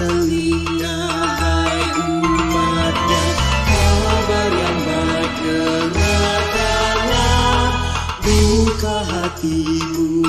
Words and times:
telinga 0.00 0.96
umatnya 2.08 3.24
Kabar 3.68 4.48
yang 4.48 4.78
baik 4.88 5.32
dengarkanlah 5.92 7.68
Buka 8.24 8.96
hatimu 9.04 10.24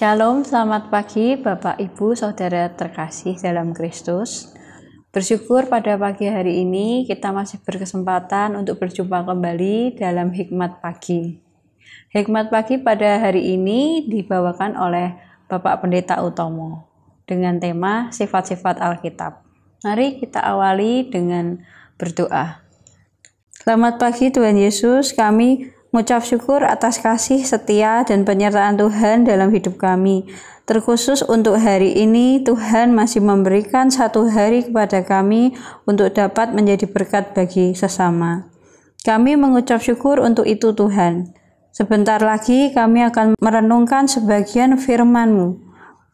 Shalom, 0.00 0.48
selamat 0.48 0.88
pagi 0.88 1.36
Bapak 1.36 1.76
Ibu 1.76 2.16
Saudara 2.16 2.72
terkasih 2.72 3.36
dalam 3.36 3.76
Kristus. 3.76 4.48
Bersyukur 5.12 5.68
pada 5.68 6.00
pagi 6.00 6.24
hari 6.24 6.64
ini 6.64 7.04
kita 7.04 7.28
masih 7.36 7.60
berkesempatan 7.60 8.56
untuk 8.56 8.80
berjumpa 8.80 9.28
kembali 9.28 10.00
dalam 10.00 10.32
Hikmat 10.32 10.80
Pagi. 10.80 11.36
Hikmat 12.16 12.48
Pagi 12.48 12.80
pada 12.80 13.20
hari 13.20 13.52
ini 13.52 14.08
dibawakan 14.08 14.72
oleh 14.80 15.20
Bapak 15.52 15.84
Pendeta 15.84 16.24
Utomo 16.24 16.88
dengan 17.28 17.60
tema 17.60 18.08
sifat-sifat 18.08 18.80
Alkitab. 18.80 19.44
Mari 19.84 20.16
kita 20.16 20.40
awali 20.40 21.12
dengan 21.12 21.60
berdoa. 22.00 22.64
Selamat 23.52 24.00
pagi 24.00 24.32
Tuhan 24.32 24.56
Yesus, 24.56 25.12
kami 25.12 25.68
mengucap 25.90 26.22
syukur 26.22 26.62
atas 26.62 27.02
kasih 27.02 27.42
setia 27.42 28.06
dan 28.06 28.22
penyertaan 28.22 28.78
Tuhan 28.78 29.26
dalam 29.26 29.50
hidup 29.50 29.74
kami. 29.78 30.26
Terkhusus 30.70 31.26
untuk 31.26 31.58
hari 31.58 31.98
ini, 31.98 32.46
Tuhan 32.46 32.94
masih 32.94 33.18
memberikan 33.18 33.90
satu 33.90 34.30
hari 34.30 34.70
kepada 34.70 35.02
kami 35.02 35.58
untuk 35.82 36.14
dapat 36.14 36.54
menjadi 36.54 36.86
berkat 36.86 37.34
bagi 37.34 37.74
sesama. 37.74 38.46
Kami 39.02 39.34
mengucap 39.34 39.82
syukur 39.82 40.22
untuk 40.22 40.46
itu 40.46 40.70
Tuhan. 40.70 41.34
Sebentar 41.74 42.22
lagi 42.22 42.70
kami 42.70 43.02
akan 43.10 43.34
merenungkan 43.42 44.06
sebagian 44.06 44.78
firman-Mu. 44.78 45.58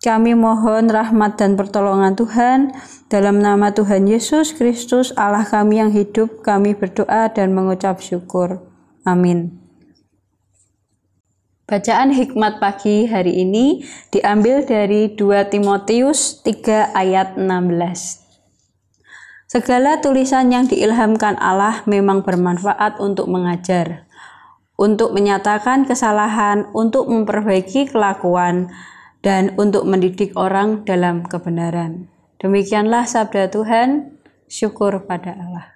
Kami 0.00 0.32
mohon 0.32 0.88
rahmat 0.88 1.36
dan 1.36 1.56
pertolongan 1.56 2.16
Tuhan. 2.16 2.72
Dalam 3.12 3.44
nama 3.44 3.76
Tuhan 3.76 4.08
Yesus 4.08 4.56
Kristus, 4.56 5.12
Allah 5.20 5.44
kami 5.44 5.84
yang 5.84 5.92
hidup, 5.92 6.40
kami 6.40 6.72
berdoa 6.72 7.28
dan 7.28 7.52
mengucap 7.52 8.00
syukur. 8.00 8.60
Amin. 9.04 9.65
Bacaan 11.66 12.14
hikmat 12.14 12.62
pagi 12.62 13.10
hari 13.10 13.42
ini 13.42 13.82
diambil 14.14 14.62
dari 14.62 15.10
2 15.10 15.50
Timotius 15.50 16.38
3 16.46 16.94
ayat 16.94 17.34
16. 17.34 18.22
Segala 19.50 19.98
tulisan 19.98 20.46
yang 20.54 20.70
diilhamkan 20.70 21.34
Allah 21.42 21.82
memang 21.90 22.22
bermanfaat 22.22 23.02
untuk 23.02 23.26
mengajar, 23.26 24.06
untuk 24.78 25.10
menyatakan 25.10 25.90
kesalahan, 25.90 26.70
untuk 26.70 27.10
memperbaiki 27.10 27.90
kelakuan, 27.90 28.70
dan 29.26 29.50
untuk 29.58 29.90
mendidik 29.90 30.38
orang 30.38 30.86
dalam 30.86 31.26
kebenaran. 31.26 32.06
Demikianlah 32.38 33.10
sabda 33.10 33.50
Tuhan, 33.50 34.14
syukur 34.46 35.02
pada 35.02 35.34
Allah. 35.34 35.75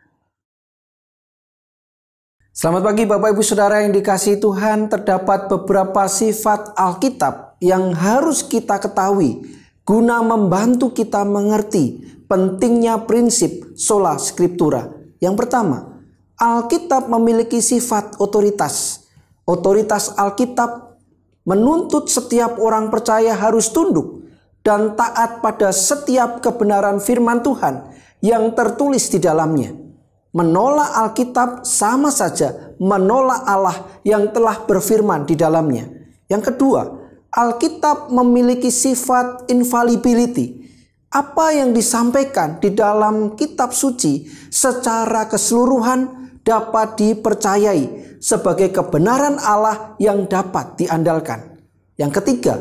Selamat 2.50 2.82
pagi 2.82 3.06
Bapak 3.06 3.30
Ibu 3.30 3.46
Saudara 3.46 3.78
yang 3.86 3.94
dikasihi 3.94 4.42
Tuhan. 4.42 4.90
Terdapat 4.90 5.46
beberapa 5.46 6.10
sifat 6.10 6.74
Alkitab 6.74 7.62
yang 7.62 7.94
harus 7.94 8.42
kita 8.42 8.82
ketahui 8.82 9.38
guna 9.86 10.18
membantu 10.18 10.90
kita 10.90 11.22
mengerti 11.22 12.02
pentingnya 12.26 13.06
prinsip 13.06 13.78
sola 13.78 14.18
scriptura. 14.18 14.90
Yang 15.22 15.46
pertama, 15.46 16.02
Alkitab 16.42 17.06
memiliki 17.06 17.62
sifat 17.62 18.18
otoritas. 18.18 19.06
Otoritas 19.46 20.18
Alkitab 20.18 20.98
menuntut 21.46 22.10
setiap 22.10 22.58
orang 22.58 22.90
percaya 22.90 23.30
harus 23.30 23.70
tunduk 23.70 24.26
dan 24.66 24.98
taat 24.98 25.38
pada 25.38 25.70
setiap 25.70 26.42
kebenaran 26.42 26.98
firman 26.98 27.46
Tuhan 27.46 27.94
yang 28.18 28.50
tertulis 28.58 29.06
di 29.06 29.22
dalamnya. 29.22 29.89
Menolak 30.30 30.91
Alkitab 30.94 31.66
sama 31.66 32.14
saja 32.14 32.70
menolak 32.80 33.42
Allah 33.44 33.76
yang 34.06 34.30
telah 34.32 34.62
berfirman 34.64 35.26
di 35.28 35.34
dalamnya. 35.36 35.91
Yang 36.30 36.54
kedua, 36.54 36.86
Alkitab 37.30 38.08
memiliki 38.14 38.72
sifat 38.72 39.50
infallibility. 39.52 40.62
Apa 41.10 41.50
yang 41.50 41.74
disampaikan 41.74 42.62
di 42.62 42.70
dalam 42.70 43.34
kitab 43.34 43.74
suci 43.74 44.30
secara 44.48 45.26
keseluruhan 45.26 46.38
dapat 46.47 46.94
dipercayai 46.94 48.16
sebagai 48.22 48.70
kebenaran 48.70 49.36
Allah 49.42 49.98
yang 49.98 50.30
dapat 50.30 50.78
diandalkan. 50.78 51.58
Yang 51.98 52.22
ketiga, 52.22 52.54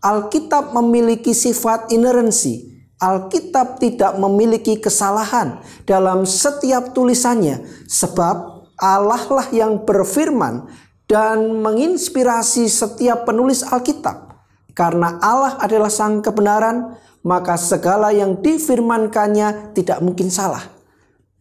Alkitab 0.00 0.70
memiliki 0.70 1.34
sifat 1.34 1.90
inerensi. 1.90 2.75
Alkitab 2.96 3.76
tidak 3.76 4.16
memiliki 4.16 4.80
kesalahan 4.80 5.60
dalam 5.84 6.24
setiap 6.24 6.96
tulisannya, 6.96 7.60
sebab 7.84 8.64
Allah 8.80 9.24
lah 9.28 9.48
yang 9.52 9.84
berfirman 9.84 10.64
dan 11.04 11.60
menginspirasi 11.60 12.66
setiap 12.72 13.28
penulis 13.28 13.60
Alkitab. 13.64 14.32
Karena 14.72 15.16
Allah 15.20 15.60
adalah 15.60 15.92
Sang 15.92 16.20
kebenaran, 16.20 16.96
maka 17.24 17.56
segala 17.56 18.12
yang 18.12 18.40
difirmankannya 18.40 19.72
tidak 19.72 20.00
mungkin 20.04 20.28
salah. 20.28 20.64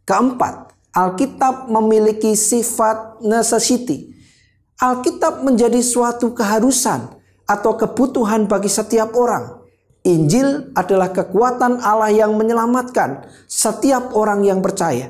Keempat, 0.04 0.76
Alkitab 0.96 1.68
memiliki 1.68 2.36
sifat 2.36 3.20
necessity. 3.24 4.12
Alkitab 4.80 5.44
menjadi 5.44 5.80
suatu 5.80 6.36
keharusan 6.36 7.16
atau 7.48 7.76
kebutuhan 7.80 8.48
bagi 8.48 8.68
setiap 8.68 9.16
orang. 9.16 9.65
Injil 10.06 10.70
adalah 10.78 11.10
kekuatan 11.10 11.82
Allah 11.82 12.14
yang 12.14 12.38
menyelamatkan 12.38 13.26
setiap 13.50 14.14
orang 14.14 14.46
yang 14.46 14.62
percaya. 14.62 15.10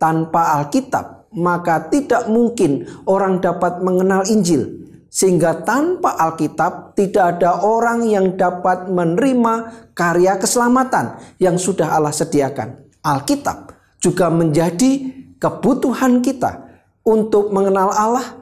Tanpa 0.00 0.56
Alkitab, 0.56 1.28
maka 1.36 1.92
tidak 1.92 2.24
mungkin 2.32 2.88
orang 3.04 3.44
dapat 3.44 3.84
mengenal 3.84 4.24
Injil. 4.32 4.80
Sehingga 5.12 5.60
tanpa 5.60 6.16
Alkitab 6.16 6.96
tidak 6.96 7.36
ada 7.36 7.60
orang 7.60 8.08
yang 8.08 8.40
dapat 8.40 8.88
menerima 8.88 9.54
karya 9.92 10.40
keselamatan 10.40 11.20
yang 11.36 11.60
sudah 11.60 11.92
Allah 11.92 12.14
sediakan. 12.14 12.96
Alkitab 13.04 13.76
juga 14.00 14.32
menjadi 14.32 15.12
kebutuhan 15.36 16.24
kita 16.24 16.64
untuk 17.04 17.52
mengenal 17.52 17.92
Allah, 17.92 18.40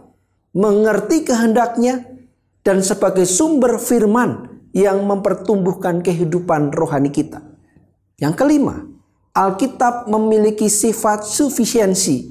mengerti 0.54 1.26
kehendaknya, 1.26 2.06
dan 2.62 2.84
sebagai 2.86 3.24
sumber 3.26 3.80
firman 3.80 4.47
yang 4.78 5.02
mempertumbuhkan 5.02 6.06
kehidupan 6.06 6.70
rohani 6.70 7.10
kita. 7.10 7.42
Yang 8.22 8.34
kelima, 8.38 8.86
Alkitab 9.34 10.06
memiliki 10.06 10.70
sifat 10.70 11.26
sufisiensi. 11.26 12.30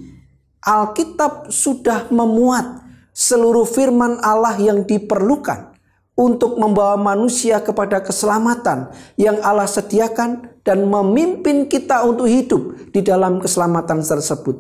Alkitab 0.64 1.52
sudah 1.52 2.08
memuat 2.08 2.88
seluruh 3.12 3.68
firman 3.68 4.24
Allah 4.24 4.56
yang 4.60 4.88
diperlukan 4.88 5.76
untuk 6.16 6.56
membawa 6.56 6.96
manusia 6.96 7.60
kepada 7.60 8.00
keselamatan 8.00 8.96
yang 9.20 9.38
Allah 9.44 9.68
sediakan 9.68 10.64
dan 10.64 10.88
memimpin 10.88 11.68
kita 11.68 12.04
untuk 12.08 12.32
hidup 12.32 12.92
di 12.96 13.04
dalam 13.04 13.44
keselamatan 13.44 14.02
tersebut. 14.04 14.56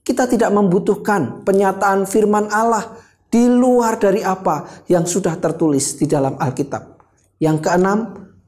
Kita 0.00 0.24
tidak 0.24 0.50
membutuhkan 0.52 1.44
penyataan 1.44 2.08
firman 2.08 2.48
Allah 2.48 2.96
di 3.26 3.44
luar 3.48 4.00
dari 4.00 4.22
apa 4.22 4.84
yang 4.88 5.04
sudah 5.04 5.34
tertulis 5.36 5.98
di 5.98 6.06
dalam 6.08 6.38
Alkitab. 6.38 6.95
Yang 7.36 7.68
keenam, 7.68 7.98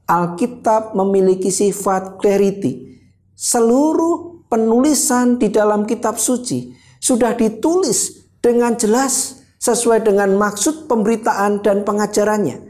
Alkitab 0.09 0.97
memiliki 0.97 1.53
sifat 1.53 2.17
clarity. 2.17 2.97
Seluruh 3.37 4.45
penulisan 4.49 5.37
di 5.37 5.53
dalam 5.53 5.85
kitab 5.85 6.17
suci 6.17 6.73
sudah 6.97 7.37
ditulis 7.37 8.27
dengan 8.41 8.73
jelas 8.75 9.45
sesuai 9.61 10.01
dengan 10.01 10.33
maksud 10.33 10.89
pemberitaan 10.89 11.61
dan 11.61 11.85
pengajarannya. 11.85 12.65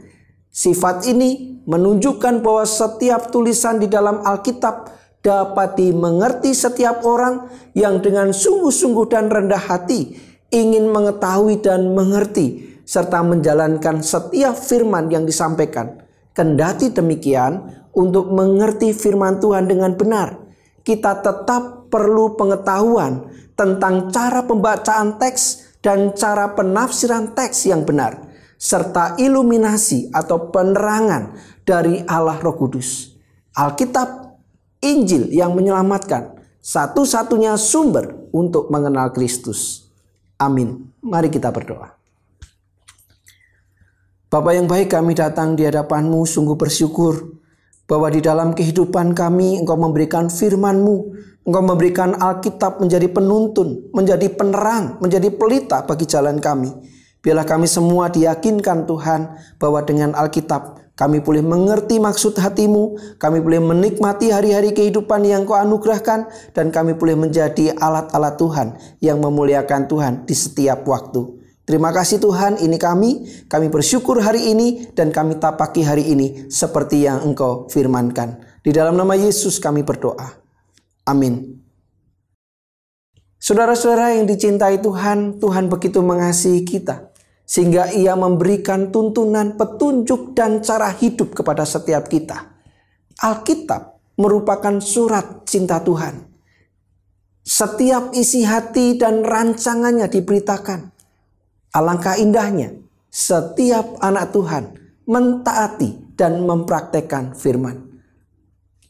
Sifat 0.52 1.08
ini 1.08 1.62
menunjukkan 1.64 2.44
bahwa 2.44 2.68
setiap 2.68 3.32
tulisan 3.32 3.80
di 3.80 3.88
dalam 3.88 4.20
Alkitab 4.20 4.92
dapat 5.24 5.80
dimengerti 5.80 6.52
setiap 6.52 7.06
orang 7.08 7.48
yang 7.72 8.04
dengan 8.04 8.34
sungguh-sungguh 8.34 9.06
dan 9.08 9.32
rendah 9.32 9.60
hati 9.60 10.16
ingin 10.50 10.90
mengetahui 10.90 11.62
dan 11.62 11.94
mengerti 11.94 12.76
serta 12.82 13.22
menjalankan 13.22 14.02
setiap 14.02 14.58
firman 14.58 15.06
yang 15.08 15.22
disampaikan. 15.22 16.09
Kendati 16.30 16.94
demikian, 16.94 17.80
untuk 17.90 18.30
mengerti 18.30 18.94
firman 18.94 19.42
Tuhan 19.42 19.66
dengan 19.66 19.98
benar, 19.98 20.38
kita 20.86 21.20
tetap 21.20 21.90
perlu 21.90 22.38
pengetahuan 22.38 23.26
tentang 23.58 24.08
cara 24.14 24.46
pembacaan 24.46 25.18
teks 25.18 25.74
dan 25.82 26.14
cara 26.14 26.54
penafsiran 26.54 27.34
teks 27.34 27.66
yang 27.66 27.82
benar, 27.82 28.30
serta 28.56 29.18
iluminasi 29.18 30.08
atau 30.14 30.48
penerangan 30.48 31.34
dari 31.66 32.00
Allah 32.06 32.38
Roh 32.38 32.56
Kudus. 32.56 33.16
Alkitab, 33.52 34.38
Injil 34.80 35.28
yang 35.34 35.52
menyelamatkan, 35.52 36.40
satu-satunya 36.62 37.58
sumber 37.58 38.30
untuk 38.30 38.70
mengenal 38.70 39.12
Kristus. 39.12 39.90
Amin. 40.40 40.88
Mari 41.04 41.28
kita 41.28 41.52
berdoa. 41.52 41.99
Bapak 44.30 44.54
yang 44.54 44.70
baik 44.70 44.94
kami 44.94 45.18
datang 45.18 45.58
di 45.58 45.66
hadapanmu 45.66 46.22
sungguh 46.22 46.54
bersyukur 46.54 47.34
bahwa 47.90 48.06
di 48.14 48.22
dalam 48.22 48.54
kehidupan 48.54 49.10
kami 49.10 49.58
Engkau 49.58 49.74
memberikan 49.74 50.30
firman-Mu, 50.30 50.96
Engkau 51.50 51.62
memberikan 51.66 52.14
Alkitab 52.14 52.78
menjadi 52.78 53.10
penuntun, 53.10 53.90
menjadi 53.90 54.30
penerang, 54.30 55.02
menjadi 55.02 55.34
pelita 55.34 55.82
bagi 55.82 56.06
jalan 56.06 56.38
kami. 56.38 56.70
Biarlah 57.18 57.42
kami 57.42 57.66
semua 57.66 58.06
diyakinkan 58.06 58.86
Tuhan 58.86 59.34
bahwa 59.58 59.82
dengan 59.82 60.14
Alkitab 60.14 60.94
kami 60.94 61.18
boleh 61.18 61.42
mengerti 61.42 61.98
maksud 61.98 62.38
hatimu, 62.38 63.18
kami 63.18 63.42
boleh 63.42 63.58
menikmati 63.58 64.30
hari-hari 64.30 64.70
kehidupan 64.70 65.26
yang 65.26 65.42
kau 65.42 65.58
anugerahkan, 65.58 66.30
dan 66.54 66.70
kami 66.70 66.94
boleh 66.94 67.18
menjadi 67.18 67.74
alat-alat 67.74 68.38
Tuhan 68.38 68.78
yang 69.02 69.18
memuliakan 69.18 69.90
Tuhan 69.90 70.22
di 70.22 70.38
setiap 70.38 70.86
waktu. 70.86 71.39
Terima 71.70 71.94
kasih 71.94 72.18
Tuhan, 72.18 72.58
ini 72.58 72.82
kami. 72.82 73.46
Kami 73.46 73.70
bersyukur 73.70 74.18
hari 74.18 74.50
ini 74.50 74.90
dan 74.90 75.14
kami 75.14 75.38
tapaki 75.38 75.86
hari 75.86 76.02
ini 76.02 76.50
seperti 76.50 77.06
yang 77.06 77.22
Engkau 77.22 77.70
firmankan. 77.70 78.42
Di 78.58 78.74
dalam 78.74 78.98
nama 78.98 79.14
Yesus 79.14 79.62
kami 79.62 79.86
berdoa. 79.86 80.34
Amin. 81.06 81.62
Saudara-saudara 83.38 84.18
yang 84.18 84.26
dicintai 84.26 84.82
Tuhan, 84.82 85.38
Tuhan 85.38 85.70
begitu 85.70 86.02
mengasihi 86.02 86.66
kita. 86.66 87.14
Sehingga 87.46 87.94
ia 87.94 88.18
memberikan 88.18 88.90
tuntunan, 88.90 89.54
petunjuk, 89.54 90.34
dan 90.34 90.66
cara 90.66 90.90
hidup 90.90 91.38
kepada 91.38 91.62
setiap 91.62 92.10
kita. 92.10 92.50
Alkitab 93.22 94.18
merupakan 94.18 94.82
surat 94.82 95.46
cinta 95.46 95.78
Tuhan. 95.78 96.18
Setiap 97.46 98.10
isi 98.18 98.42
hati 98.42 98.98
dan 98.98 99.22
rancangannya 99.22 100.10
diberitakan 100.10 100.98
Alangkah 101.70 102.18
indahnya 102.18 102.74
setiap 103.06 103.94
anak 104.02 104.34
Tuhan 104.34 104.74
mentaati 105.06 106.18
dan 106.18 106.42
mempraktekkan 106.42 107.38
firman. 107.38 108.02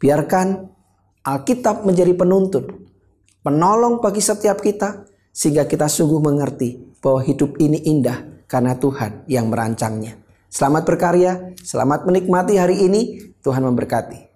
Biarkan 0.01 0.65
Alkitab 1.21 1.85
menjadi 1.85 2.17
penuntun, 2.17 2.89
penolong 3.45 4.01
bagi 4.01 4.25
setiap 4.25 4.65
kita, 4.65 5.05
sehingga 5.29 5.69
kita 5.69 5.93
sungguh 5.93 6.25
mengerti 6.25 6.97
bahwa 7.05 7.21
hidup 7.21 7.61
ini 7.61 7.85
indah 7.85 8.49
karena 8.49 8.73
Tuhan 8.81 9.29
yang 9.29 9.53
merancangnya. 9.53 10.17
Selamat 10.49 10.89
berkarya, 10.89 11.53
selamat 11.61 12.09
menikmati 12.09 12.57
hari 12.57 12.81
ini. 12.81 13.33
Tuhan 13.45 13.61
memberkati. 13.65 14.30